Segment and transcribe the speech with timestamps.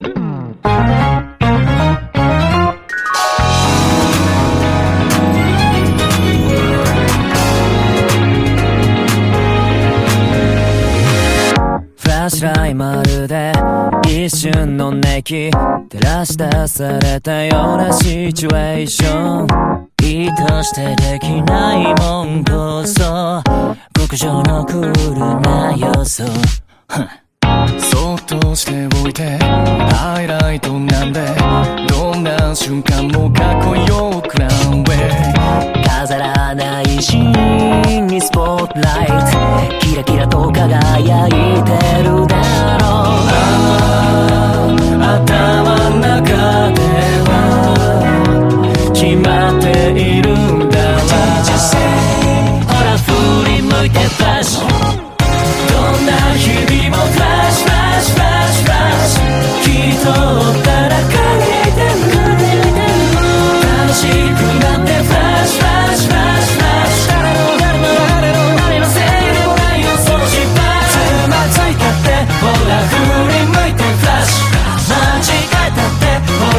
[0.00, 0.08] フ
[12.06, 13.52] ラッシュライまるで
[14.06, 22.44] 一瞬の熱気照らし出されたようなシチュエーション意図してできないもん。
[22.44, 23.42] こそ
[23.98, 26.22] 極上のクールな要素
[27.78, 31.24] そとしておいてハイライトなんで
[31.88, 42.27] どんな瞬間もかっこよくランウェイ飾らないシーンにスポットライトキラキラと輝いてる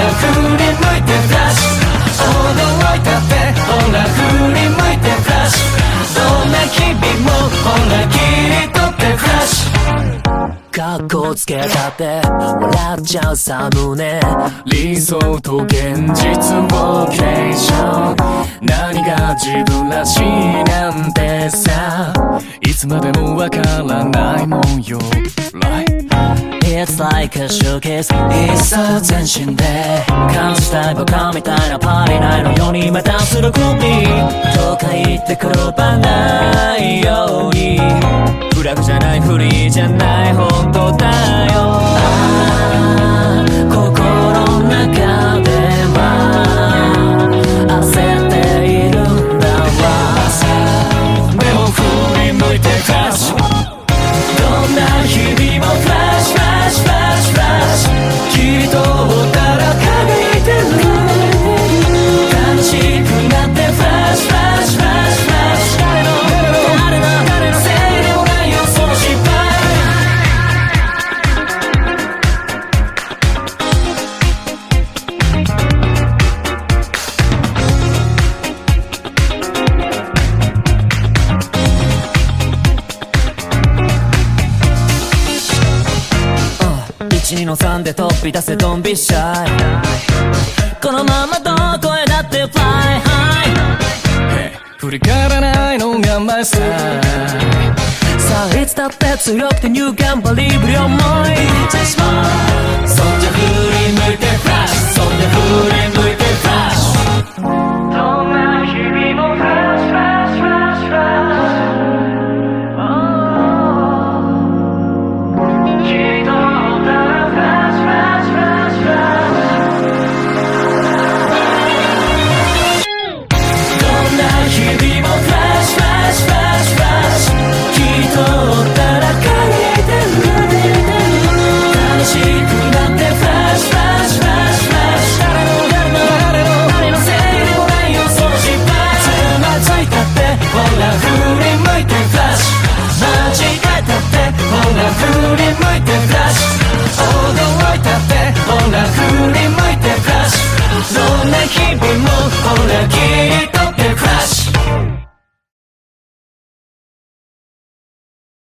[0.00, 2.20] ら振り向いてフラッシュ。
[2.20, 4.18] 驚いたってほら振
[4.54, 6.16] り向いてフラッシュ。
[6.16, 7.28] どんな日々も
[7.62, 8.16] ほら切
[8.48, 9.70] り取ってフラッシュ。
[10.70, 14.20] かっこつけたって笑っちゃうさ胸。
[14.66, 16.28] 理想と現実
[16.72, 18.16] をケーション
[18.62, 20.22] 何が自分らしい
[20.64, 22.12] なんてさ。
[22.62, 24.98] いつまでもわからないもんよ。
[25.52, 25.99] Right
[27.22, 29.64] It's like a showcase 一層全身で
[30.06, 37.78] 感じたいバカみたいなパリ内のようにまたするコピーとか言って転ばないように。
[38.60, 40.89] フラグじゃないフリーじゃない本当
[87.08, 89.48] 1の3で飛び出せドンビシャイ。
[90.82, 91.54] このままど
[91.88, 92.62] こへだってフラ
[92.96, 93.50] イハイ。
[94.76, 96.58] 振り返らないのがマイスタ
[98.18, 100.98] さあいつだって強くてニューガンバリブリ思い
[102.86, 105.36] そんじゃ振り向いてフラッシュそんじゃ振
[105.68, 105.69] り